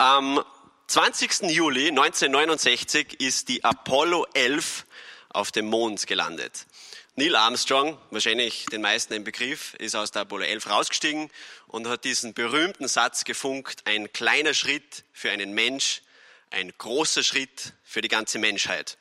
[0.00, 0.42] Am
[0.86, 1.50] 20.
[1.50, 4.86] Juli 1969 ist die Apollo 11
[5.28, 6.64] auf dem Mond gelandet.
[7.16, 11.30] Neil Armstrong, wahrscheinlich den meisten ein Begriff, ist aus der Apollo 11 rausgestiegen
[11.66, 16.00] und hat diesen berühmten Satz gefunkt, ein kleiner Schritt für einen Mensch,
[16.48, 18.96] ein großer Schritt für die ganze Menschheit.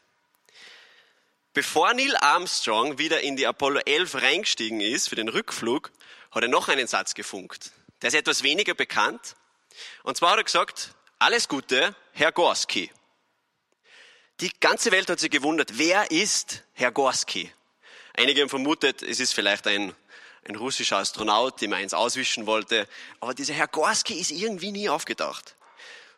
[1.53, 5.93] Bevor Neil Armstrong wieder in die Apollo 11 reingestiegen ist für den Rückflug,
[6.31, 7.71] hat er noch einen Satz gefunkt.
[8.01, 9.37] Der ist etwas weniger bekannt.
[10.03, 12.91] Und zwar hat er gesagt, alles Gute, Herr Gorski.
[14.39, 17.51] Die ganze Welt hat sich gewundert, wer ist Herr Gorski?
[18.13, 19.93] Einige haben vermutet, es ist vielleicht ein,
[20.47, 22.87] ein russischer Astronaut, dem eins auswischen wollte.
[23.19, 25.55] Aber dieser Herr Gorski ist irgendwie nie aufgetaucht.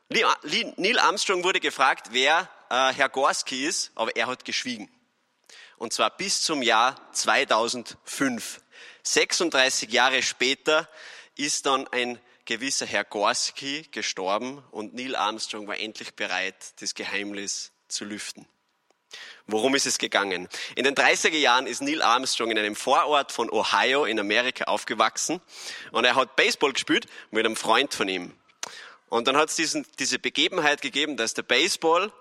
[0.09, 4.90] Neil Armstrong wurde gefragt, wer äh, Herr Gorski ist, aber er hat geschwiegen.
[5.77, 8.62] Und zwar bis zum Jahr 2005.
[9.04, 10.88] 36 Jahre später
[11.35, 17.72] ist dann ein gewisser Herr Gorski gestorben und Neil Armstrong war endlich bereit, das Geheimnis
[17.88, 18.48] zu lüften.
[19.48, 20.48] Worum ist es gegangen?
[20.76, 25.41] In den 30er Jahren ist Neil Armstrong in einem Vorort von Ohio in Amerika aufgewachsen
[25.91, 28.34] und er hat Baseball gespielt mit einem Freund von ihm.
[29.10, 32.13] Und dann hat es diesen, diese Begebenheit gegeben, dass der Baseball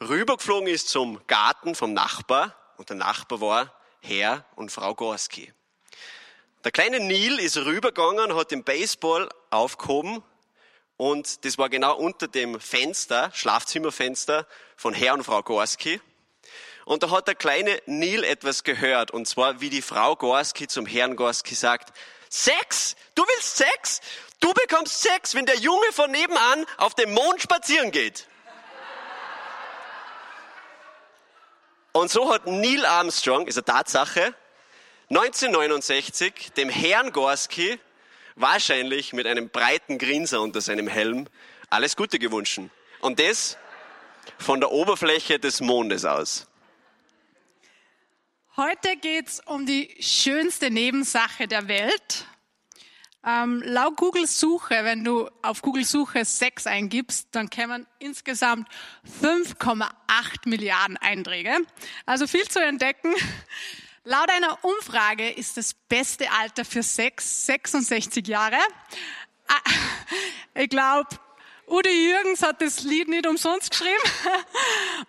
[0.00, 5.52] rübergeflogen ist zum Garten vom Nachbar und der Nachbar war Herr und Frau Gorski.
[6.62, 10.22] Der kleine Neil ist rübergegangen, hat den Baseball aufgehoben
[10.98, 16.02] und das war genau unter dem Fenster, Schlafzimmerfenster von Herr und Frau Gorski.
[16.84, 20.84] Und da hat der kleine Neil etwas gehört, und zwar wie die Frau Gorski zum
[20.84, 21.96] Herrn Gorski sagt,
[22.28, 22.94] Sex?
[23.14, 24.02] Du willst Sex?
[24.40, 28.26] Du bekommst Sex, wenn der Junge von nebenan auf dem Mond spazieren geht.
[31.92, 34.34] Und so hat Neil Armstrong, ist eine Tatsache,
[35.10, 37.80] 1969 dem Herrn Gorski
[38.36, 41.26] wahrscheinlich mit einem breiten Grinser unter seinem Helm
[41.68, 42.60] alles Gute gewünscht.
[43.00, 43.58] Und das
[44.38, 46.46] von der Oberfläche des Mondes aus.
[48.56, 52.26] Heute geht es um die schönste Nebensache der Welt.
[53.26, 58.68] Ähm, laut Google Suche, wenn du auf Google Suche Sex eingibst, dann kämen insgesamt
[59.22, 59.90] 5,8
[60.44, 61.56] Milliarden Einträge.
[62.06, 63.12] Also viel zu entdecken.
[64.04, 68.56] Laut einer Umfrage ist das beste Alter für Sex 66 Jahre.
[69.46, 69.60] Ah,
[70.54, 71.08] ich glaube,
[71.66, 74.02] Udi Jürgens hat das Lied nicht umsonst geschrieben.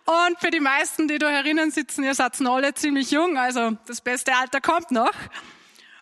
[0.05, 4.01] Und für die meisten, die da herinnen sitzen, ihr seid alle ziemlich jung, also das
[4.01, 5.15] beste Alter kommt noch.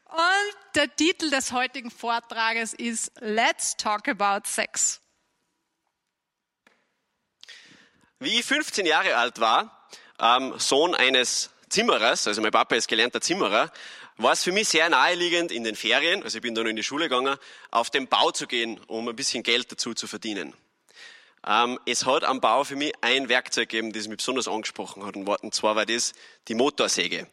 [0.05, 4.99] Und der Titel des heutigen Vortrages ist Let's Talk About Sex.
[8.17, 9.87] Wie ich 15 Jahre alt war,
[10.19, 13.71] ähm, Sohn eines Zimmerers, also mein Papa ist gelernter Zimmerer,
[14.17, 16.83] war es für mich sehr naheliegend, in den Ferien, also ich bin dann in die
[16.83, 17.37] Schule gegangen,
[17.71, 20.53] auf den Bau zu gehen, um ein bisschen Geld dazu zu verdienen.
[21.47, 25.15] Ähm, es hat am Bau für mich ein Werkzeug gegeben, das mich besonders angesprochen hat,
[25.15, 26.13] und zwar war das
[26.47, 27.27] die Motorsäge.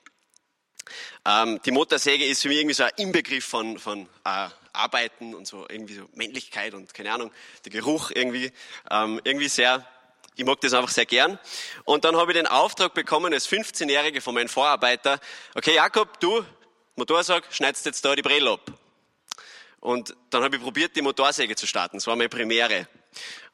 [1.24, 5.46] Ähm, die Motorsäge ist für mich irgendwie so ein Inbegriff von, von äh, Arbeiten und
[5.46, 7.32] so irgendwie so Männlichkeit und keine Ahnung,
[7.64, 8.52] der Geruch irgendwie,
[8.90, 9.86] ähm, irgendwie sehr
[10.36, 11.38] ich mag das einfach sehr gern.
[11.84, 15.18] Und dann habe ich den Auftrag bekommen als 15-Jährige von meinem Vorarbeiter,
[15.54, 16.44] okay Jakob, du,
[16.94, 18.72] Motorsag, schneidest jetzt da die Brille ab.
[19.80, 21.96] Und dann habe ich probiert, die Motorsäge zu starten.
[21.96, 22.86] Das war meine Premiere.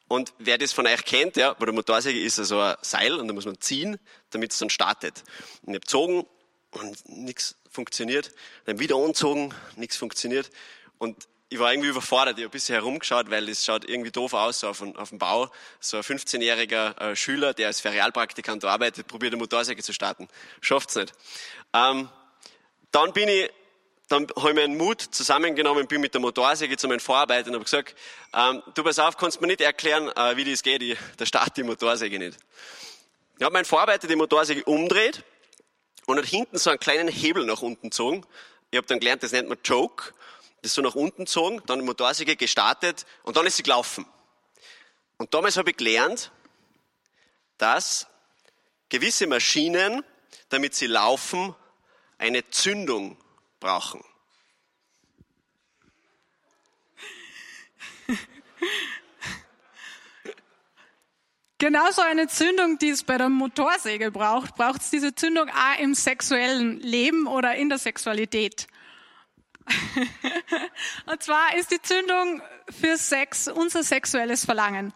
[0.09, 3.29] Und wer das von euch kennt, ja, bei der Motorsäge ist so ein Seil und
[3.29, 3.99] da muss man ziehen,
[4.31, 5.23] damit es dann startet.
[5.63, 6.27] Und ich habe gezogen
[6.73, 8.33] und nichts funktioniert.
[8.65, 10.51] Dann wieder angezogen, nichts funktioniert.
[10.99, 12.39] Und ich war irgendwie überfordert.
[12.39, 15.51] Ich habe ein bisschen herumgeschaut, weil es schaut irgendwie doof aus auf, auf dem Bau.
[15.81, 20.29] So ein 15-jähriger äh, Schüler, der als Ferialpraktikant arbeitet, probiert eine Motorsäge zu starten.
[20.63, 21.13] Schafft's nicht.
[21.75, 22.09] Ähm,
[22.91, 23.51] dann bin ich,
[24.09, 27.65] dann habe ich meinen Mut zusammengenommen, bin mit der Motorsäge zu meinen Vorarbeitern und habe
[27.65, 27.97] gesagt,
[28.35, 31.55] ähm, du pass auf, kannst mir nicht erklären, äh, wie das geht, ich, der Start
[31.59, 32.39] die Motorsäge nicht.
[33.37, 35.23] Ich habe mein Vorarbeiter die Motorsäge umdreht
[36.07, 38.25] und hat hinten so einen kleinen Hebel nach unten gezogen.
[38.71, 40.15] Ich habe dann gelernt, das nennt man Choke.
[40.63, 44.07] Das so nach unten gezogen, dann die Motorsäge gestartet und dann ist sie gelaufen.
[45.19, 46.31] Und damals habe ich gelernt,
[47.59, 48.07] dass
[48.89, 50.05] gewisse Maschinen,
[50.49, 51.55] damit sie laufen,
[52.19, 53.17] eine Zündung
[53.59, 54.05] brauchen.
[61.59, 65.95] Genauso eine Zündung, die es bei der Motorsäge braucht, braucht es diese Zündung auch im
[65.95, 68.67] sexuellen Leben oder in der Sexualität.
[71.07, 74.93] Und zwar ist die Zündung für Sex unser sexuelles Verlangen.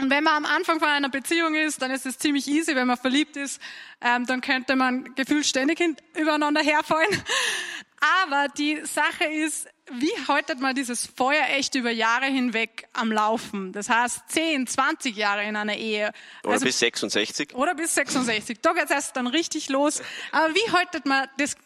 [0.00, 2.74] Und wenn man am Anfang von einer Beziehung ist, dann ist es ziemlich easy.
[2.74, 3.60] Wenn man verliebt ist,
[4.00, 5.78] ähm, dann könnte man gefühlt ständig
[6.16, 7.10] übereinander herfallen.
[8.24, 13.72] Aber die Sache ist, wie haltet man dieses Feuer echt über Jahre hinweg am Laufen?
[13.72, 16.12] Das heißt 10, 20 Jahre in einer Ehe.
[16.44, 17.54] Oder also, bis 66.
[17.54, 18.60] Oder bis 66.
[18.62, 20.00] Da geht's erst dann richtig los.
[20.32, 21.56] Aber wie haltet man das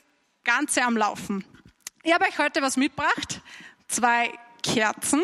[0.42, 1.44] Ganze am Laufen?
[2.06, 3.40] Ich habe euch heute was mitgebracht.
[3.88, 4.30] Zwei
[4.62, 5.22] Kerzen.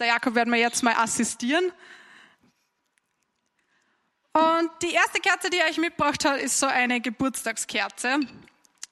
[0.00, 1.72] Der Jakob wird mir jetzt mal assistieren.
[4.32, 8.18] Und die erste Kerze, die ich euch mitgebracht habe, ist so eine Geburtstagskerze.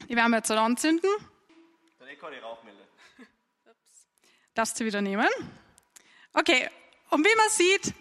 [0.08, 1.10] Die werden wir jetzt anzünden.
[1.98, 2.84] Dann kann ich Rauchmelder.
[4.54, 5.28] Darfst du wieder nehmen?
[6.34, 6.70] Okay,
[7.10, 7.94] und wie man sieht,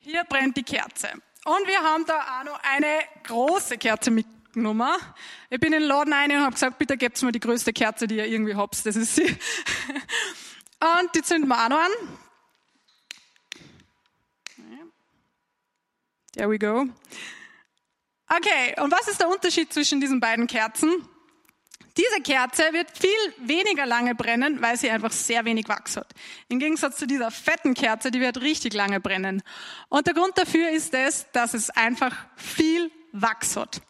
[0.00, 1.12] hier brennt die Kerze.
[1.44, 4.10] Und wir haben da auch noch eine große Kerze
[4.48, 4.88] mitgenommen.
[5.50, 8.06] Ich bin in den Laden rein und habe gesagt, bitte gebt mir die größte Kerze,
[8.06, 8.84] die ihr irgendwie habt.
[8.84, 9.26] Das ist sie.
[10.80, 11.90] Und die zünden wir auch noch an.
[16.34, 16.86] There we go.
[18.28, 21.08] Okay, und was ist der Unterschied zwischen diesen beiden Kerzen?
[21.96, 26.14] Diese Kerze wird viel weniger lange brennen, weil sie einfach sehr wenig Wachs hat.
[26.48, 29.42] Im Gegensatz zu dieser fetten Kerze, die wird richtig lange brennen.
[29.88, 32.92] Und der Grund dafür ist es, dass es einfach viel
[33.22, 33.80] Wachs hat.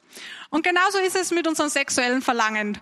[0.50, 2.78] Und genauso ist es mit unserem sexuellen Verlangen.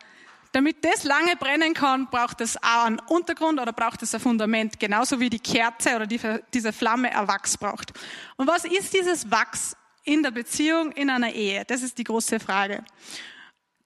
[0.52, 4.80] Damit das lange brennen kann, braucht es auch einen Untergrund oder braucht es ein Fundament,
[4.80, 6.18] genauso wie die Kerze oder die,
[6.54, 7.92] diese Flamme ein Wachs braucht.
[8.36, 11.64] Und was ist dieses Wachs in der Beziehung, in einer Ehe?
[11.66, 12.82] Das ist die große Frage.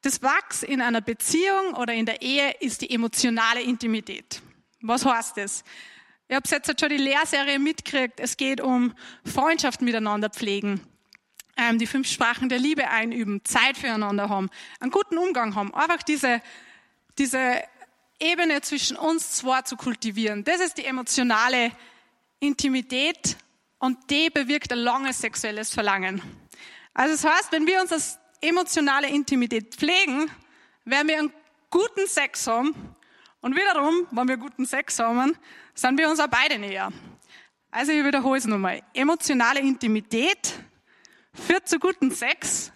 [0.02, 4.40] Das Wachs in einer Beziehung oder in der Ehe ist die emotionale Intimität.
[4.80, 5.64] Was heißt das?
[6.28, 8.20] Ich habe jetzt schon die Lehrserie mitgekriegt.
[8.20, 10.80] Es geht um Freundschaft miteinander pflegen,
[11.60, 14.48] ähm, die fünf Sprachen der Liebe einüben, Zeit füreinander haben,
[14.80, 15.74] einen guten Umgang haben.
[15.74, 16.40] Einfach diese,
[17.18, 17.62] diese
[18.18, 20.42] Ebene zwischen uns zwei zu kultivieren.
[20.44, 21.72] Das ist die emotionale
[22.38, 23.36] Intimität
[23.78, 26.22] und die bewirkt ein langes sexuelles Verlangen.
[26.94, 30.30] Also das heißt, wenn wir uns das emotionale Intimität pflegen,
[30.84, 31.32] werden wir einen
[31.68, 32.74] guten Sex haben.
[33.42, 35.36] Und wiederum, wenn wir guten Sex haben,
[35.74, 36.90] sind wir uns auch beide näher.
[37.70, 38.82] Also ich wiederhole es nochmal.
[38.92, 40.54] Emotionale Intimität
[41.32, 42.72] führt zu guten Sex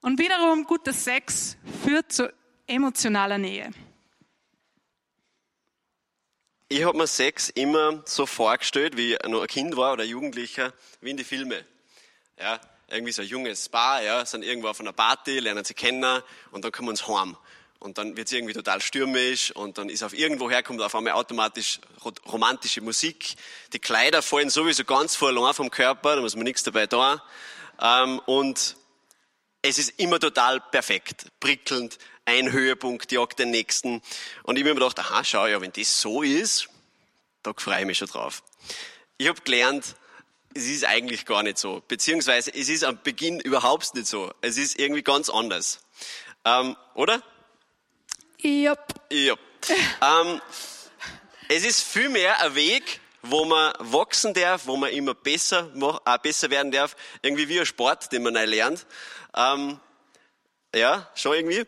[0.00, 2.32] und wiederum guter Sex führt zu
[2.66, 3.70] emotionaler Nähe.
[6.70, 10.74] Ich habe mir Sex immer so vorgestellt, wie ich noch ein Kind war oder Jugendlicher,
[11.00, 11.64] wie in die Filme.
[12.38, 16.22] Ja, irgendwie so ein junges Paar, ja, sind irgendwo auf einer Party, lernen sie kennen
[16.50, 17.36] und dann kommen sie heim.
[17.78, 21.12] Und dann wird es irgendwie total stürmisch und dann ist auf irgendwo herkommt auf einmal
[21.12, 21.80] automatisch
[22.26, 23.36] romantische Musik.
[23.72, 27.20] Die Kleider fallen sowieso ganz verloren vom Körper, da muss man nichts dabei tun.
[27.80, 28.76] Ähm, und
[29.62, 34.02] es ist immer total perfekt, prickelnd, ein Höhepunkt jagt den nächsten.
[34.42, 36.68] Und ich habe mir gedacht, aha, schau, ja, wenn das so ist,
[37.42, 38.42] da freue ich mich schon drauf.
[39.16, 39.96] Ich habe gelernt,
[40.54, 41.82] es ist eigentlich gar nicht so.
[41.88, 44.32] Beziehungsweise es ist am Beginn überhaupt nicht so.
[44.40, 45.80] Es ist irgendwie ganz anders.
[46.44, 47.22] Ähm, oder?
[48.42, 48.94] Yep.
[49.12, 49.38] Yep.
[50.02, 50.40] ähm,
[51.48, 55.70] es ist vielmehr ein Weg, wo man wachsen darf, wo man immer besser,
[56.04, 56.96] äh, besser werden darf.
[57.22, 58.86] Irgendwie wie ein Sport, den man neu lernt.
[59.36, 59.80] Ähm,
[60.74, 61.64] ja, schon irgendwie.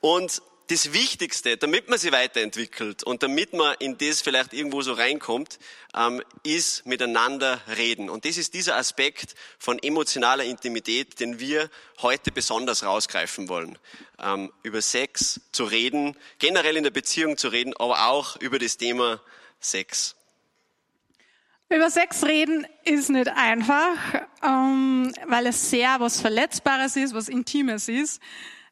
[0.00, 4.94] Und das Wichtigste, damit man sich weiterentwickelt und damit man in das vielleicht irgendwo so
[4.94, 5.58] reinkommt,
[5.94, 8.08] ähm, ist miteinander reden.
[8.08, 11.68] Und das ist dieser Aspekt von emotionaler Intimität, den wir
[12.00, 13.78] heute besonders rausgreifen wollen.
[14.18, 18.78] Ähm, über Sex zu reden, generell in der Beziehung zu reden, aber auch über das
[18.78, 19.20] Thema
[19.60, 20.16] Sex.
[21.74, 23.96] Über Sex reden ist nicht einfach,
[24.42, 28.20] ähm, weil es sehr was Verletzbares ist, was Intimes ist.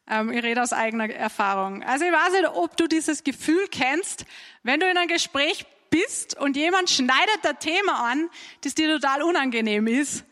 [0.07, 1.81] Ähm, ich rede aus eigener Erfahrung.
[1.81, 4.25] Also ich weiß nicht, ob du dieses Gefühl kennst,
[4.61, 8.29] wenn du in einem Gespräch bist und jemand schneidet ein Thema an,
[8.63, 10.23] das dir total unangenehm ist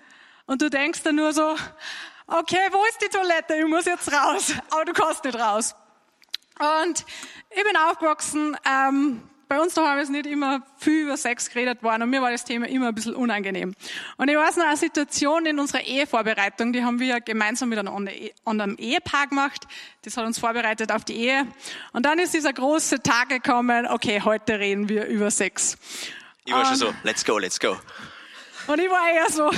[0.46, 1.56] und du denkst dann nur so,
[2.28, 3.56] okay, wo ist die Toilette?
[3.56, 4.54] Ich muss jetzt raus.
[4.70, 5.74] Aber du kannst nicht raus.
[6.84, 7.04] Und
[7.50, 12.04] ich bin aufgewachsen ähm, bei uns daheim ist nicht immer viel über Sex geredet worden
[12.04, 13.74] und mir war das Thema immer ein bisschen unangenehm.
[14.18, 18.10] Und ich weiß noch eine Situation in unserer Ehevorbereitung, die haben wir gemeinsam mit einem
[18.46, 19.66] anderen Ehepaar gemacht.
[20.04, 21.48] Das hat uns vorbereitet auf die Ehe.
[21.94, 25.78] Und dann ist dieser große Tag gekommen, okay, heute reden wir über Sex.
[26.46, 27.76] Ich war schon so, let's go, let's go.
[28.68, 29.50] Und ich war eher so,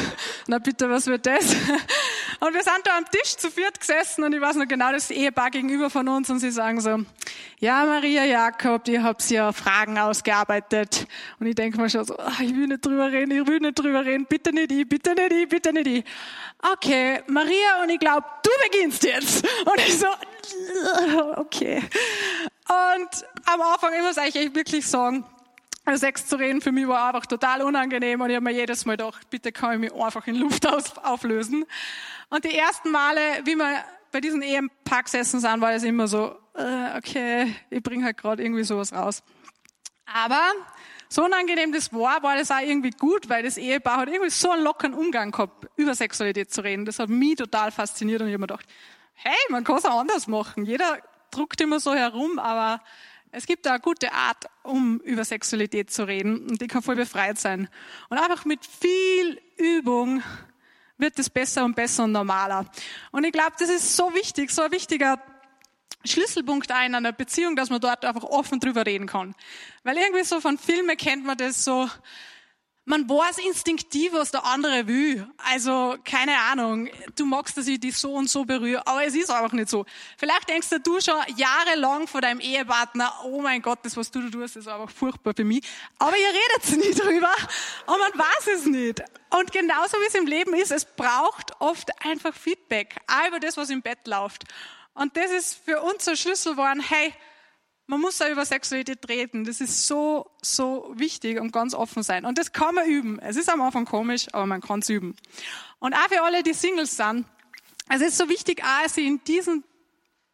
[0.47, 1.55] na bitte, was wird das?
[2.39, 5.11] Und wir sind da am Tisch zu viert gesessen und ich weiß noch genau das
[5.11, 7.05] Ehepaar gegenüber von uns und sie sagen so,
[7.59, 11.05] ja, Maria Jakob, ihr habt ja Fragen ausgearbeitet.
[11.39, 13.77] Und ich denke mir schon so, ach, ich will nicht drüber reden, ich will nicht
[13.77, 16.03] drüber reden, bitte nicht ich, bitte nicht ich, bitte nicht ich.
[16.73, 19.45] Okay, Maria, und ich glaube, du beginnst jetzt.
[19.65, 20.07] Und ich so,
[21.35, 21.83] okay.
[22.67, 23.09] Und
[23.45, 25.23] am Anfang, ich muss euch wirklich sagen,
[25.95, 28.97] Sex zu reden für mich war einfach total unangenehm und ich habe mir jedes Mal
[28.97, 30.67] gedacht, bitte kann ich mich einfach in Luft
[31.03, 31.65] auflösen.
[32.29, 36.97] Und die ersten Male, wie wir bei diesen Eheparksessen sind, war es immer so, äh,
[36.97, 39.23] okay, ich bringe halt gerade irgendwie sowas raus.
[40.05, 40.41] Aber
[41.09, 44.51] so unangenehm das war, war das auch irgendwie gut, weil das Ehepaar hat irgendwie so
[44.51, 46.85] einen lockeren Umgang gehabt, über Sexualität zu reden.
[46.85, 48.65] Das hat mich total fasziniert und ich habe mir gedacht,
[49.13, 50.65] hey, man kann es auch anders machen.
[50.65, 50.99] Jeder
[51.31, 52.81] druckt immer so herum, aber
[53.31, 56.95] es gibt da eine gute Art, um über Sexualität zu reden und die kann voll
[56.95, 57.69] befreit sein.
[58.09, 60.21] Und einfach mit viel Übung
[60.97, 62.65] wird es besser und besser und normaler.
[63.11, 65.17] Und ich glaube, das ist so wichtig, so ein wichtiger
[66.03, 69.35] Schlüsselpunkt ein einer Beziehung, dass man dort einfach offen drüber reden kann.
[69.83, 71.89] Weil irgendwie so von Filmen kennt man das so,
[72.85, 75.27] man weiß instinktiv, was der andere will.
[75.37, 79.29] Also, keine Ahnung, du magst, dass ich dich so und so berühre, aber es ist
[79.29, 79.85] einfach nicht so.
[80.17, 84.29] Vielleicht denkst du schon jahrelang vor deinem Ehepartner, oh mein Gott, das, was du da
[84.29, 85.63] tust, ist einfach furchtbar für mich.
[85.99, 87.33] Aber ihr redet nie drüber
[87.85, 89.03] und man weiß es nicht.
[89.29, 93.57] Und genauso wie es im Leben ist, es braucht oft einfach Feedback, auch über das,
[93.57, 94.43] was im Bett läuft.
[94.93, 97.13] Und das ist für uns der Schlüssel geworden, hey,
[97.91, 99.43] man muss da über Sexualität reden.
[99.43, 102.23] Das ist so, so wichtig und ganz offen sein.
[102.23, 103.19] Und das kann man üben.
[103.19, 105.13] Es ist am Anfang komisch, aber man kann es üben.
[105.79, 107.25] Und auch für alle, die Singles sind.
[107.89, 109.65] Es ist so wichtig, auch sie in diesem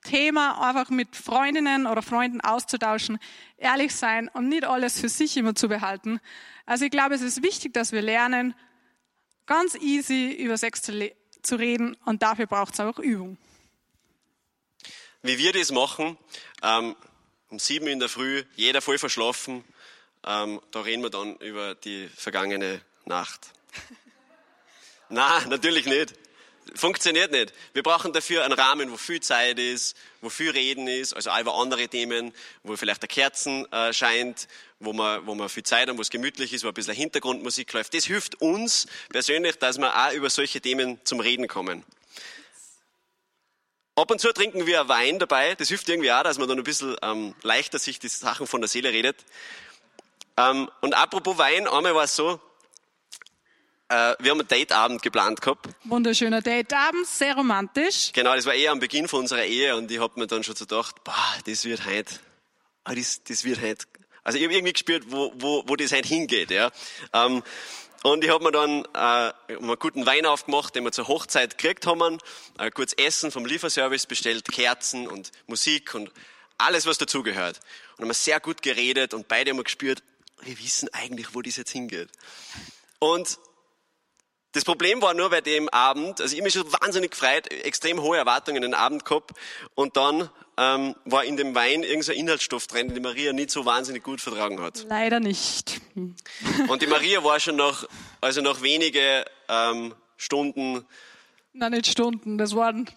[0.03, 3.17] Thema einfach mit Freundinnen oder Freunden auszutauschen,
[3.57, 6.19] ehrlich sein und nicht alles für sich immer zu behalten.
[6.67, 8.53] Also ich glaube, es ist wichtig, dass wir lernen,
[9.47, 11.11] ganz easy über Sex zu,
[11.41, 13.39] zu reden und dafür braucht es auch Übung.
[15.23, 16.19] Wie wir das machen,
[16.61, 16.95] ähm,
[17.49, 19.63] um sieben in der Früh, jeder voll verschlafen.
[20.25, 23.47] Ähm, da reden wir dann über die vergangene Nacht.
[25.09, 26.13] Na, natürlich nicht.
[26.75, 27.53] Funktioniert nicht.
[27.71, 31.39] Wir brauchen dafür einen Rahmen, wo viel Zeit ist, wo viel Reden ist, also auch
[31.39, 34.49] über andere Themen, wo vielleicht der Kerzen äh, scheint,
[34.79, 37.71] wo man, wo man viel Zeit haben, wo es gemütlich ist, wo ein bisschen Hintergrundmusik
[37.71, 37.93] läuft.
[37.93, 41.85] Das hilft uns persönlich, dass wir auch über solche Themen zum Reden kommen.
[43.97, 45.55] Ab und zu trinken wir Wein dabei.
[45.55, 48.61] Das hilft irgendwie auch, dass man dann ein bisschen ähm, leichter sich die Sachen von
[48.61, 49.25] der Seele redet.
[50.37, 52.39] Ähm, und apropos Wein, einmal war es so,
[53.89, 55.69] äh, wir haben einen Dateabend geplant gehabt.
[55.85, 58.11] Wunderschöner Dateabend, sehr romantisch.
[58.13, 60.55] Genau, das war eher am Beginn von unserer Ehe und ich habe mir dann schon
[60.55, 62.13] so gedacht, boah, das wird heute,
[62.83, 63.87] ah, das, das wird heute,
[64.23, 66.51] also ich habe irgendwie gespürt, wo, wo, wo das heute hingeht.
[66.51, 66.69] Ja.
[67.13, 67.41] Ähm,
[68.03, 71.85] und ich habe mir dann äh, einen guten Wein aufgemacht, den wir zur Hochzeit gekriegt
[71.85, 72.19] haben,
[72.57, 76.11] äh, kurz Essen vom Lieferservice bestellt, Kerzen und Musik und
[76.57, 77.59] alles, was dazugehört.
[77.97, 80.03] Und haben wir sehr gut geredet und beide haben gespürt,
[80.41, 82.09] wir wissen eigentlich, wo das jetzt hingeht.
[82.99, 83.39] Und
[84.53, 88.17] das Problem war nur bei dem Abend, also ich mich schon wahnsinnig gefreut, extrem hohe
[88.17, 89.31] Erwartungen in den Abend gehabt
[89.75, 93.65] und dann ähm, war in dem Wein irgendein Inhaltsstoff drin, den die Maria nicht so
[93.65, 94.85] wahnsinnig gut vertragen hat.
[94.89, 95.79] Leider nicht.
[96.67, 97.85] Und die Maria war schon nach,
[98.21, 100.85] also nach wenige ähm, Stunden.
[101.53, 102.89] Nein, nicht Stunden, das waren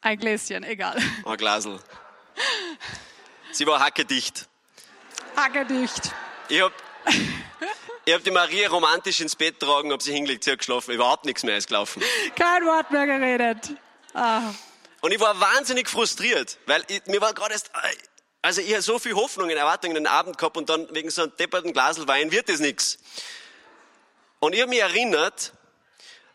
[0.00, 0.96] ein Gläschen, egal.
[1.24, 1.78] Ein Glasel.
[3.52, 4.48] Sie war hackedicht.
[5.36, 6.12] Hackedicht.
[6.48, 6.72] Ich hab,
[8.04, 11.24] ich hab die Maria romantisch ins Bett tragen, hab sie hingelegt, sie hat geschlafen, überhaupt
[11.24, 12.02] nichts mehr ist gelaufen.
[12.36, 13.74] Kein Wort mehr geredet.
[14.14, 14.52] Ah.
[15.00, 17.70] Und ich war wahnsinnig frustriert, weil ich, mir war gerade erst,
[18.42, 21.10] also ich habe so viel Hoffnung und Erwartungen in den Abend gehabt und dann wegen
[21.10, 22.98] so einem depperten Glasel Wein wird das nichts.
[24.40, 25.52] Und ich habe mich erinnert,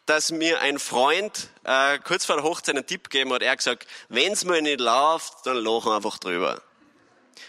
[0.06, 3.42] dass mir ein Freund äh, kurz vor der Hochzeit einen Tipp gegeben hat.
[3.42, 6.62] Er hat gesagt, wenn's mal nicht läuft, dann lachen einfach drüber.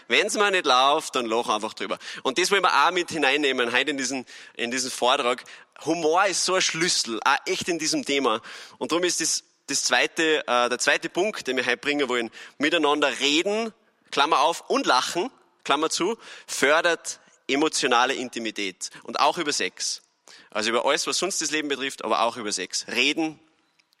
[0.07, 1.99] Wenn's mal nicht läuft, dann lachen einfach drüber.
[2.23, 5.43] Und das wollen wir auch mit hineinnehmen, heute in diesen, in diesen Vortrag.
[5.85, 8.41] Humor ist so ein Schlüssel, auch echt in diesem Thema.
[8.79, 12.31] Und darum ist das das zweite, äh, der zweite Punkt, den wir heute bringen wollen,
[12.57, 13.73] miteinander reden,
[14.11, 15.29] Klammer auf, und lachen,
[15.63, 18.89] Klammer zu, fördert emotionale Intimität.
[19.03, 20.01] Und auch über Sex.
[20.49, 22.85] Also über alles, was sonst das Leben betrifft, aber auch über Sex.
[22.87, 23.39] Reden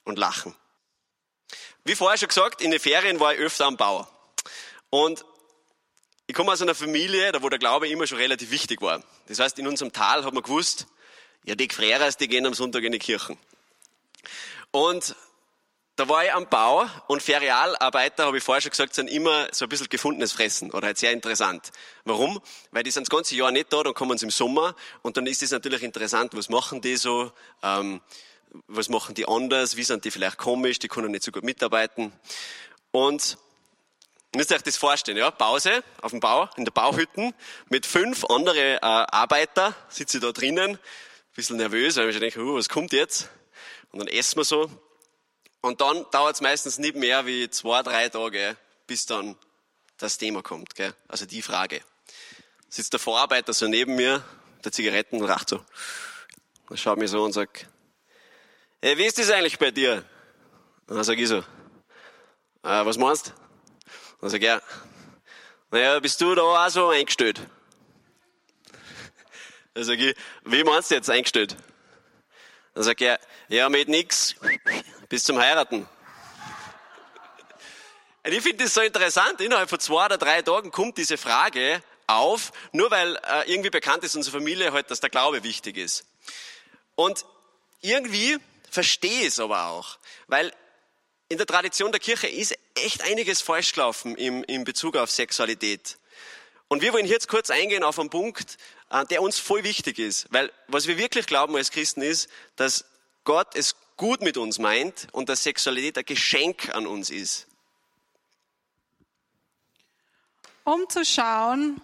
[0.05, 0.55] und lachen.
[1.83, 4.07] Wie vorher schon gesagt, in den Ferien war ich öfter am Bau.
[4.89, 5.25] Und
[6.27, 9.01] ich komme aus einer Familie, da wo der Glaube immer schon relativ wichtig war.
[9.27, 10.87] Das heißt, in unserem Tal hat man gewusst,
[11.45, 13.37] ja, die Freres, die gehen am Sonntag in die Kirchen.
[14.71, 15.15] Und
[15.97, 19.65] da war ich am Bau und Ferialarbeiter, habe ich vorher schon gesagt, sind immer so
[19.65, 21.71] ein bisschen gefundenes Fressen oder halt sehr interessant.
[22.05, 22.39] Warum?
[22.69, 25.25] Weil die sind das ganze Jahr nicht da, dann kommen sie im Sommer und dann
[25.25, 27.31] ist es natürlich interessant, was machen die so,
[27.63, 27.99] ähm,
[28.67, 32.13] was machen die anders, wie sind die vielleicht komisch, die können nicht so gut mitarbeiten.
[32.91, 33.39] Und
[34.35, 37.33] müsst ihr euch das vorstellen, ja, Pause auf dem Bau, in der Bauhütten,
[37.69, 40.79] mit fünf andere äh, Arbeiter, sitze ich da drinnen, ein
[41.35, 43.29] bisschen nervös, weil ich denke, uh, was kommt jetzt?
[43.91, 44.69] Und dann essen wir so,
[45.67, 48.55] und dann dauert es meistens nicht mehr wie zwei, drei Tage,
[48.87, 49.35] bis dann
[49.97, 50.75] das Thema kommt.
[50.75, 50.93] Gell?
[51.07, 51.81] Also die Frage.
[52.69, 54.23] Sitzt der Vorarbeiter so neben mir,
[54.63, 55.63] der Zigaretten und racht so.
[56.69, 57.67] Dann schaut mir so und sagt,
[58.81, 60.05] hey, wie ist das eigentlich bei dir?
[60.87, 61.43] Und dann sage ich so, äh,
[62.63, 63.31] was meinst du?
[64.21, 64.61] Dann sag ich, ja,
[65.69, 67.41] naja, bist du da auch so eingestellt?
[69.73, 71.57] Dann sag ich, wie meinst du jetzt eingestellt?
[72.73, 73.19] Dann sag er,
[73.49, 74.35] ja, mit nix,
[75.09, 75.87] bis zum Heiraten.
[78.23, 81.81] Und ich finde das so interessant, innerhalb von zwei oder drei Tagen kommt diese Frage
[82.07, 86.05] auf, nur weil äh, irgendwie bekannt ist unsere Familie halt, dass der Glaube wichtig ist.
[86.95, 87.25] Und
[87.81, 88.37] irgendwie
[88.69, 89.97] verstehe ich es aber auch,
[90.27, 90.51] weil
[91.29, 95.97] in der Tradition der Kirche ist echt einiges falsch gelaufen im, im Bezug auf Sexualität.
[96.69, 98.57] Und wir wollen jetzt kurz eingehen auf einen Punkt,
[98.89, 100.27] äh, der uns voll wichtig ist.
[100.31, 102.85] Weil was wir wirklich glauben als Christen ist, dass
[103.23, 107.47] Gott es gut mit uns meint und dass Sexualität ein Geschenk an uns ist.
[110.63, 111.81] Um zu schauen,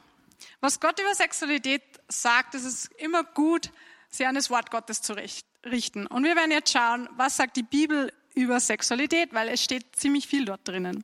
[0.61, 3.71] was Gott über Sexualität sagt, ist es immer gut,
[4.09, 5.15] sich an das Wort Gottes zu
[5.65, 6.07] richten.
[6.07, 10.27] Und wir werden jetzt schauen, was sagt die Bibel über Sexualität, weil es steht ziemlich
[10.27, 11.03] viel dort drinnen.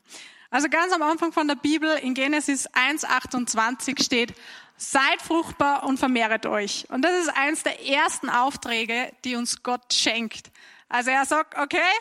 [0.51, 4.33] Also ganz am Anfang von der Bibel in Genesis 1.28 steht,
[4.77, 6.85] seid fruchtbar und vermehret euch.
[6.89, 10.49] Und das ist eins der ersten Aufträge, die uns Gott schenkt.
[10.89, 11.91] Also er sagt, okay,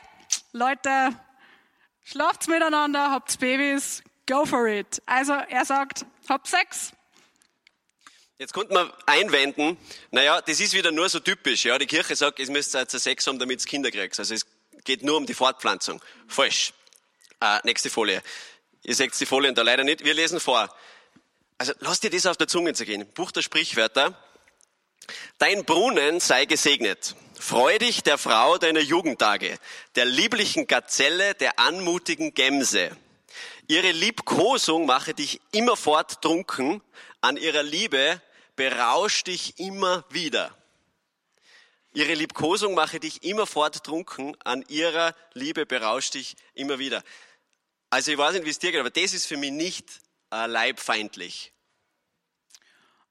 [0.53, 1.15] Leute,
[2.05, 5.03] schlaft's miteinander, habt's Babys, go for it.
[5.05, 6.93] Also er sagt, habt Sex.
[8.39, 9.77] Jetzt könnte man einwenden,
[10.11, 11.77] naja, das ist wieder nur so typisch, ja.
[11.79, 14.19] Die Kirche sagt, es müsst jetzt Sex haben, damit es Kinder kriegt.
[14.19, 14.47] Also es
[14.85, 16.01] geht nur um die Fortpflanzung.
[16.27, 16.73] Falsch.
[17.41, 18.23] Äh, nächste Folie.
[18.85, 20.05] Ihr seht die Folien da leider nicht.
[20.05, 20.75] Wir lesen vor.
[21.59, 23.07] Also lass dir das auf der Zunge zergehen.
[23.13, 24.17] Buch der Sprichwörter.
[25.39, 27.17] Dein Brunnen sei gesegnet.
[27.49, 29.59] Freu dich der Frau deiner Jugendtage,
[29.95, 32.95] der lieblichen Gazelle, der anmutigen Gemse.
[33.69, 36.83] Ihre Liebkosung mache dich immerfort trunken,
[37.23, 38.21] an ihrer Liebe
[38.55, 40.55] berausch dich immer wieder.
[41.95, 47.03] Ihre Liebkosung mache dich immerfort trunken, an ihrer Liebe berausch dich immer wieder.
[47.89, 49.89] Also ich weiß nicht, wie es dir geht, aber das ist für mich nicht
[50.31, 51.55] äh, leibfeindlich.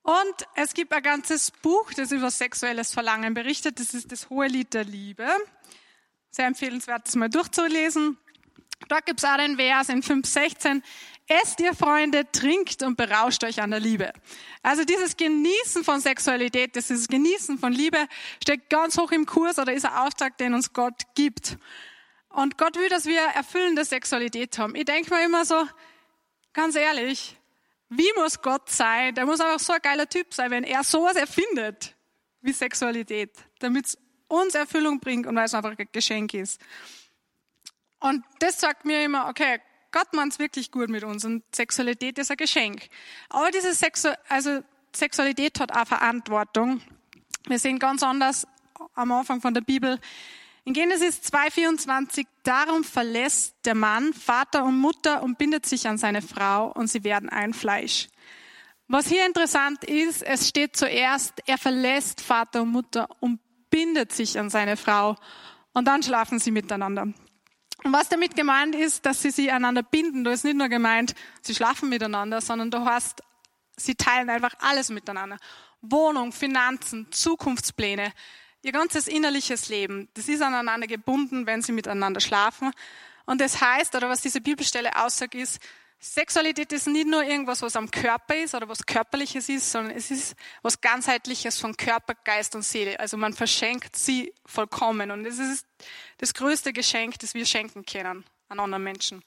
[0.07, 3.77] Und es gibt ein ganzes Buch, das über sexuelles Verlangen berichtet.
[3.77, 5.27] Das ist das Hohe Lied der Liebe.
[6.29, 8.17] Sehr empfehlenswert, das mal durchzulesen.
[8.87, 10.81] Dort gibt es auch den Vers in 5,16.
[11.27, 14.13] Esst ihr Freunde, trinkt und berauscht euch an der Liebe.
[14.63, 18.07] Also dieses Genießen von Sexualität, dieses Genießen von Liebe
[18.41, 21.57] steckt ganz hoch im Kurs oder ist ein Auftrag, den uns Gott gibt.
[22.29, 24.73] Und Gott will, dass wir erfüllende Sexualität haben.
[24.75, 25.67] Ich denke mir immer so,
[26.53, 27.36] ganz ehrlich,
[27.89, 29.15] wie muss Gott sein?
[29.15, 31.95] Der muss einfach so ein geiler Typ sein, wenn er sowas erfindet
[32.41, 33.97] wie Sexualität, damit es
[34.27, 36.61] uns Erfüllung bringt und weil es einfach ein Geschenk ist.
[37.99, 39.59] Und das sagt mir immer, okay,
[39.91, 42.87] Gott meint es wirklich gut mit uns und Sexualität ist ein Geschenk.
[43.29, 44.61] Aber diese Sexu also
[44.93, 46.81] Sexualität hat auch Verantwortung.
[47.47, 48.45] Wir sehen ganz anders
[48.93, 49.99] am Anfang von der Bibel,
[50.67, 56.21] in Genesis 2,24, darum verlässt der Mann Vater und Mutter und bindet sich an seine
[56.21, 58.09] Frau und sie werden ein Fleisch.
[58.89, 64.37] Was hier interessant ist, es steht zuerst, er verlässt Vater und Mutter und bindet sich
[64.37, 65.15] an seine Frau
[65.71, 67.03] und dann schlafen sie miteinander.
[67.03, 71.15] Und was damit gemeint ist, dass sie sich einander binden, da ist nicht nur gemeint,
[71.43, 73.23] sie schlafen miteinander, sondern du hast,
[73.77, 75.37] sie teilen einfach alles miteinander.
[75.79, 78.11] Wohnung, Finanzen, Zukunftspläne
[78.63, 82.71] ihr ganzes innerliches Leben, das ist aneinander gebunden, wenn sie miteinander schlafen.
[83.25, 85.59] Und das heißt, oder was diese Bibelstelle aussagt, ist,
[85.99, 90.11] Sexualität ist nicht nur irgendwas, was am Körper ist oder was körperliches ist, sondern es
[90.11, 92.99] ist was ganzheitliches von Körper, Geist und Seele.
[92.99, 95.09] Also man verschenkt sie vollkommen.
[95.09, 95.65] Und es ist
[96.19, 99.23] das größte Geschenk, das wir schenken können an anderen Menschen.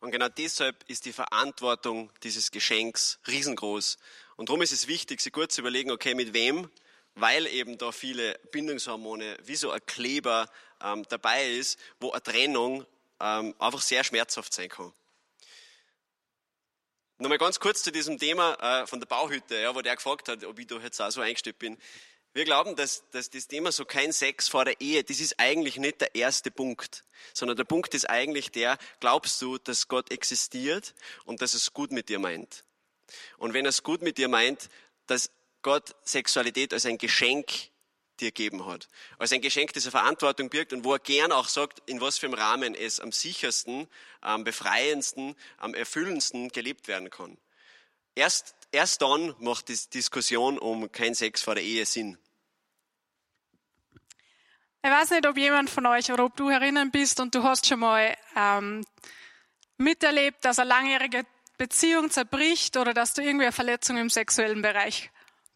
[0.00, 3.98] Und genau deshalb ist die Verantwortung dieses Geschenks riesengroß.
[4.36, 6.70] Und darum ist es wichtig, sich gut zu überlegen, okay, mit wem
[7.14, 10.48] weil eben da viele Bindungshormone wie so ein Kleber
[10.82, 12.86] ähm, dabei ist, wo eine Trennung
[13.20, 14.92] ähm, einfach sehr schmerzhaft sein kann.
[17.18, 20.44] Nochmal ganz kurz zu diesem Thema äh, von der Bauhütte, ja, wo der gefragt hat,
[20.44, 21.78] ob ich da jetzt auch so eingestellt bin.
[22.34, 25.76] Wir glauben, dass, dass das Thema so kein Sex vor der Ehe, das ist eigentlich
[25.76, 30.94] nicht der erste Punkt, sondern der Punkt ist eigentlich der, glaubst du, dass Gott existiert
[31.24, 32.64] und dass es gut mit dir meint?
[33.36, 34.70] Und wenn er es gut mit dir meint,
[35.06, 35.30] dass
[35.62, 37.70] Gott Sexualität als ein Geschenk
[38.20, 38.88] dir gegeben hat.
[39.18, 42.18] Als ein Geschenk, das er Verantwortung birgt und wo er gern auch sagt, in was
[42.18, 43.88] für einem Rahmen es am sichersten,
[44.20, 47.38] am befreiendsten, am erfüllendsten gelebt werden kann.
[48.14, 52.18] Erst, erst dann macht die Diskussion um kein Sex vor der Ehe Sinn.
[54.84, 57.66] Ich weiß nicht, ob jemand von euch oder ob du erinnern bist und du hast
[57.66, 58.84] schon mal ähm,
[59.78, 61.24] miterlebt, dass eine langjährige
[61.56, 65.10] Beziehung zerbricht oder dass du irgendwie eine Verletzung im sexuellen Bereich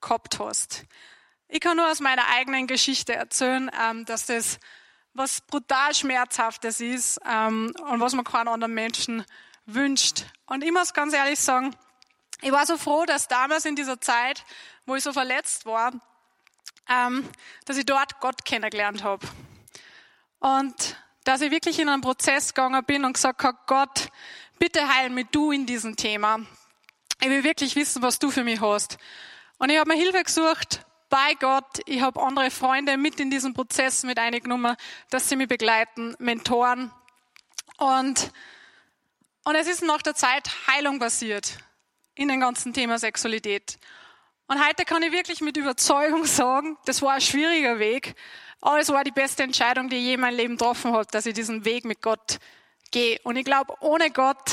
[0.07, 0.85] gehabt hast.
[1.49, 4.59] Ich kann nur aus meiner eigenen Geschichte erzählen, ähm, dass das
[5.15, 9.25] was brutal Schmerzhaftes ist ähm, und was man keinen anderen Menschen
[9.65, 10.27] wünscht.
[10.47, 11.75] Und ich muss ganz ehrlich sagen,
[12.43, 14.45] ich war so froh, dass damals in dieser Zeit,
[14.85, 15.93] wo ich so verletzt war,
[16.89, 17.29] ähm,
[17.65, 19.27] dass ich dort Gott kennengelernt habe.
[20.39, 24.09] Und dass ich wirklich in einen Prozess gegangen bin und gesagt habe, Gott,
[24.59, 26.41] bitte heil mich du in diesem Thema.
[27.21, 28.99] Ich will wirklich wissen, was du für mich hast.
[29.59, 31.81] Und ich habe mir Hilfe gesucht bei Gott.
[31.87, 34.77] Ich habe andere Freunde mit in diesen Prozess mit eingenommen,
[35.11, 36.91] dass sie mich begleiten, Mentoren.
[37.79, 38.33] Und,
[39.45, 41.59] und es ist nach der Zeit Heilung passiert
[42.15, 43.79] in dem ganzen Thema Sexualität.
[44.47, 48.15] Und heute kann ich wirklich mit Überzeugung sagen, das war ein schwieriger Weg,
[48.61, 51.27] aber es war die beste Entscheidung, die ich je in meinem Leben getroffen habe, dass
[51.27, 52.39] ich diesen Weg mit Gott
[52.91, 53.19] gehe.
[53.23, 54.53] Und ich glaube, ohne Gott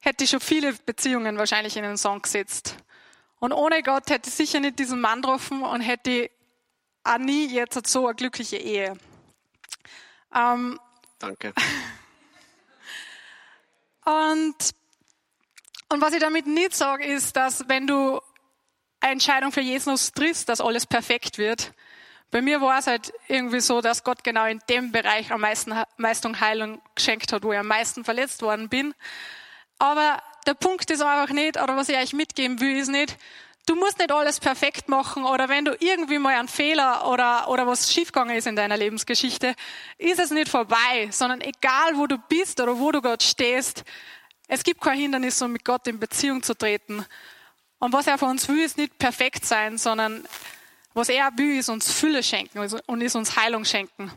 [0.00, 2.76] hätte ich schon viele Beziehungen wahrscheinlich in den Song gesetzt.
[3.42, 6.30] Und ohne Gott hätte ich sicher nicht diesen Mann getroffen und hätte
[7.02, 8.96] auch nie jetzt so eine glückliche Ehe.
[10.32, 10.78] Ähm,
[11.18, 11.52] Danke.
[14.04, 14.54] Und,
[15.88, 18.20] und was ich damit nicht sage, ist, dass wenn du
[19.00, 21.72] eine Entscheidung für Jesus triffst, dass alles perfekt wird.
[22.30, 25.74] Bei mir war es halt irgendwie so, dass Gott genau in dem Bereich am meisten,
[25.96, 28.94] meisten Heilung geschenkt hat, wo ich am meisten verletzt worden bin.
[29.78, 33.16] Aber der Punkt ist einfach nicht, oder was ich euch mitgeben will, ist nicht,
[33.66, 37.66] du musst nicht alles perfekt machen oder wenn du irgendwie mal einen Fehler oder, oder
[37.66, 39.54] was schiefgegangen ist in deiner Lebensgeschichte,
[39.98, 43.84] ist es nicht vorbei, sondern egal wo du bist oder wo du gerade stehst,
[44.48, 47.06] es gibt kein Hindernis, um mit Gott in Beziehung zu treten.
[47.78, 50.26] Und was er von uns will, ist nicht perfekt sein, sondern
[50.94, 54.12] was er will, ist uns Fülle schenken und ist uns Heilung schenken.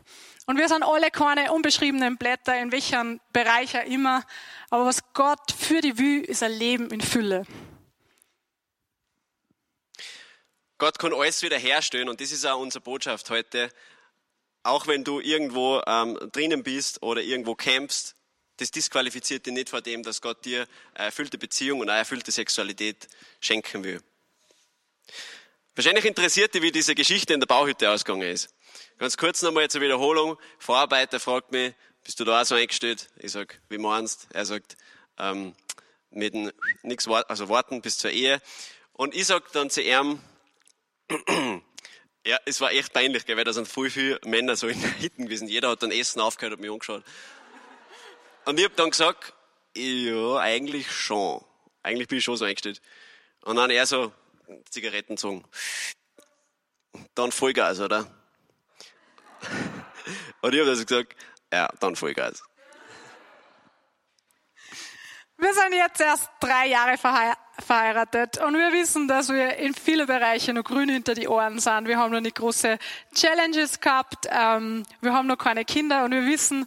[0.46, 4.24] Und wir sind alle keine unbeschriebenen Blätter, in welchem Bereich er immer.
[4.70, 7.44] Aber was Gott für die will, ist ein Leben in Fülle.
[10.78, 13.70] Gott kann alles wiederherstellen und das ist auch unsere Botschaft heute.
[14.62, 18.14] Auch wenn du irgendwo ähm, drinnen bist oder irgendwo campst,
[18.58, 22.30] das disqualifiziert dich nicht vor dem, dass Gott dir eine erfüllte Beziehung und eine erfüllte
[22.30, 23.08] Sexualität
[23.40, 24.02] schenken will.
[25.76, 28.48] Wahrscheinlich interessiert dich, wie diese Geschichte in der Bauhütte ausgegangen ist.
[28.96, 30.38] Ganz kurz nochmal zur Wiederholung.
[30.58, 33.10] Vorarbeiter fragt mich, bist du da auch so eingestellt?
[33.18, 34.26] Ich sag, wie meinst?
[34.32, 34.78] Er sagt,
[35.18, 35.54] ähm,
[36.08, 36.50] mit dem,
[36.82, 38.40] nix, also warten bis zur Ehe.
[38.94, 40.18] Und ich sag dann zu ihm,
[42.24, 45.26] ja, es war echt peinlich, weil da sind voll viele Männer so in der Hitten
[45.26, 45.46] gewesen.
[45.46, 47.04] Jeder hat dann Essen aufgehört und mich angeschaut.
[48.46, 49.34] Und ich habe dann gesagt,
[49.76, 51.44] ja, eigentlich schon.
[51.82, 52.80] Eigentlich bin ich schon so eingestellt.
[53.42, 54.10] Und dann er so,
[54.70, 55.44] Zigaretten zogen.
[57.14, 58.06] Dann Vollgas, oder?
[60.40, 61.16] Und ich habe also gesagt,
[61.52, 62.42] ja, dann Vollgas.
[65.38, 70.54] Wir sind jetzt erst drei Jahre verheiratet und wir wissen, dass wir in vielen Bereichen
[70.54, 71.88] noch grün hinter die Ohren sind.
[71.88, 72.78] Wir haben noch nicht große
[73.14, 76.66] Challenges gehabt, ähm, wir haben noch keine Kinder und wir wissen,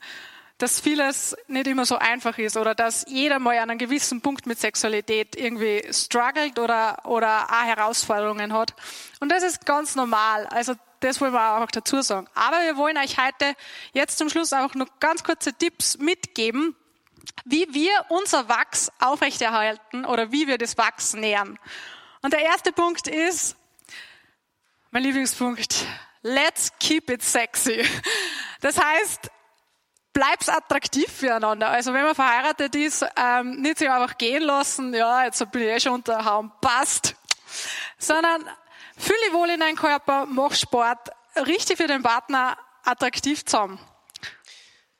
[0.59, 4.45] dass vieles nicht immer so einfach ist oder dass jeder mal an einem gewissen Punkt
[4.45, 8.73] mit Sexualität irgendwie struggelt oder, oder auch Herausforderungen hat.
[9.21, 10.45] Und das ist ganz normal.
[10.47, 12.27] Also das wollen wir auch dazu sagen.
[12.35, 13.55] Aber wir wollen euch heute
[13.93, 16.75] jetzt zum Schluss auch noch ganz kurze Tipps mitgeben,
[17.45, 21.57] wie wir unser Wachs aufrechterhalten oder wie wir das Wachs nähern.
[22.21, 23.55] Und der erste Punkt ist,
[24.91, 25.85] mein Lieblingspunkt,
[26.21, 27.85] let's keep it sexy.
[28.61, 29.31] Das heißt,
[30.13, 31.69] bleib's attraktiv füreinander.
[31.69, 35.69] Also wenn man verheiratet ist, ähm, nicht sich einfach gehen lassen, ja, jetzt bin ich
[35.69, 37.15] eh schon unterhauen, passt.
[37.97, 38.43] Sondern
[38.97, 43.79] fühl dich wohl in deinen Körper, mach Sport, richtig für den Partner attraktiv zusammen.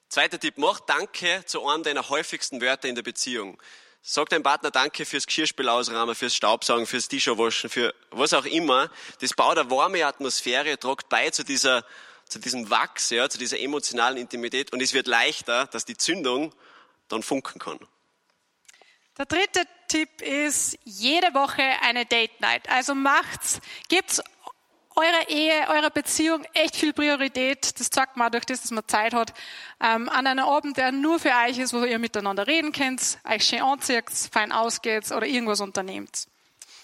[0.10, 3.62] Zweiter Tipp, mach Danke zu einem deiner häufigsten Wörter in der Beziehung.
[4.02, 8.46] Sag deinem Partner Danke fürs Geschirrspiel ausräumen, fürs Staubsaugen, fürs T-Shirt waschen, für was auch
[8.46, 8.90] immer.
[9.20, 11.84] Das baut eine warme Atmosphäre, tragt bei zu dieser
[12.30, 16.54] zu diesem Wachs, ja, zu dieser emotionalen Intimität und es wird leichter, dass die Zündung
[17.10, 17.80] dann funken kann.
[19.18, 22.70] Der dritte Tipp ist jede Woche eine Date Night.
[22.70, 24.22] Also macht's, gebt's
[24.96, 27.80] eurer Ehe, eurer Beziehung echt viel Priorität.
[27.80, 29.34] Das zeigt man durch das, dass man Zeit hat.
[29.82, 33.44] Ähm, an einem Abend, der nur für euch ist, wo ihr miteinander reden könnt, euch
[33.44, 36.28] schön anzieht, fein ausgeht oder irgendwas unternehmt.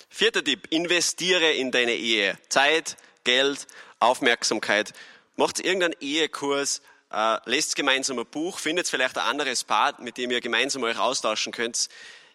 [0.09, 2.37] Vierter Tipp, investiere in deine Ehe.
[2.49, 3.67] Zeit, Geld,
[3.99, 4.93] Aufmerksamkeit.
[5.35, 10.31] Macht irgendeinen Ehekurs, äh, lest gemeinsam ein Buch, findet vielleicht ein anderes Paar, mit dem
[10.31, 11.89] ihr gemeinsam euch austauschen könnt.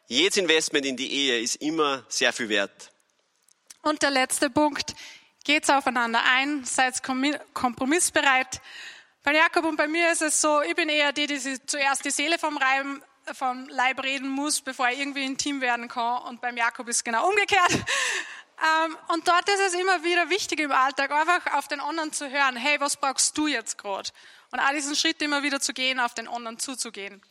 [0.06, 2.90] Jedes Investment in die Ehe ist immer sehr viel wert.
[3.82, 4.94] Und der letzte Punkt,
[5.44, 7.02] geht's aufeinander ein, seid
[7.54, 8.60] kompromissbereit.
[9.22, 12.10] Bei Jakob und bei mir ist es so, ich bin eher die, die zuerst die
[12.10, 13.02] Seele vom, Reim,
[13.34, 16.22] vom Leib reden muss, bevor er irgendwie intim werden kann.
[16.24, 17.84] Und beim Jakob ist es genau umgekehrt.
[18.62, 22.30] Ähm, und dort ist es immer wieder wichtig im Alltag, einfach auf den anderen zu
[22.30, 24.10] hören, hey, was brauchst du jetzt gerade?
[24.50, 27.22] Und auch diesen Schritt immer wieder zu gehen, auf den anderen zuzugehen.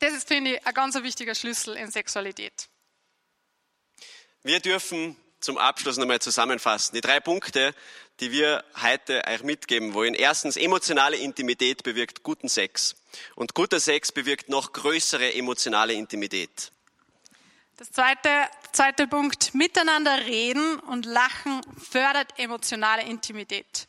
[0.00, 2.68] Das ist, finde ich, ein ganz wichtiger Schlüssel in Sexualität.
[4.42, 6.94] Wir dürfen zum Abschluss nochmal zusammenfassen.
[6.94, 7.74] Die drei Punkte,
[8.20, 10.14] die wir heute euch mitgeben wollen.
[10.14, 12.96] Erstens, emotionale Intimität bewirkt guten Sex.
[13.36, 16.72] Und guter Sex bewirkt noch größere emotionale Intimität.
[17.78, 18.28] Das zweite,
[18.72, 23.86] zweite Punkt, miteinander reden und lachen fördert emotionale Intimität.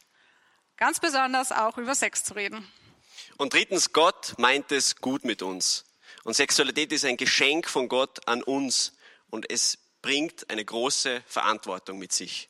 [0.78, 2.72] Ganz besonders auch über Sex zu reden.
[3.38, 5.86] Und drittens, Gott meint es gut mit uns.
[6.24, 8.96] Und Sexualität ist ein Geschenk von Gott an uns
[9.32, 12.48] und es bringt eine große Verantwortung mit sich.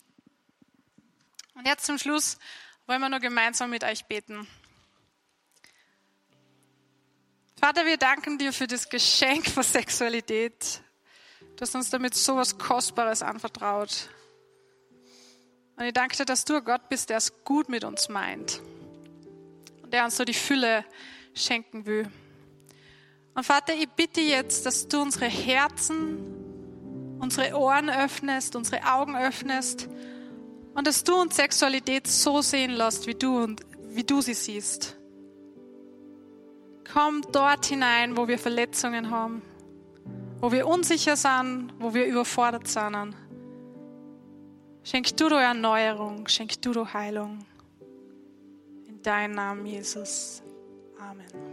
[1.54, 2.38] Und jetzt zum Schluss
[2.86, 4.46] wollen wir nur gemeinsam mit euch beten.
[7.58, 10.82] Vater, wir danken dir für das Geschenk von Sexualität.
[11.60, 14.08] Du hast uns damit so was Kostbares anvertraut.
[15.76, 18.62] Und ich danke dir, dass du ein Gott bist, der es gut mit uns meint.
[19.84, 20.86] Und der uns so die Fülle
[21.34, 22.10] schenken will.
[23.34, 29.90] Und Vater, ich bitte jetzt, dass du unsere Herzen, unsere Ohren öffnest, unsere Augen öffnest
[30.76, 34.96] und dass du uns Sexualität so sehen lässt, wie du, und, wie du sie siehst.
[36.94, 39.42] Komm dort hinein, wo wir Verletzungen haben,
[40.42, 43.16] wo wir unsicher sind, wo wir überfordert sind.
[44.84, 47.46] Schenk du dir Erneuerung, schenk du dir Heilung.
[48.88, 50.42] In deinem Namen, Jesus.
[51.00, 51.49] Amen.